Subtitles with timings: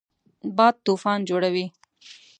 [0.57, 1.65] باد طوفان جوړوي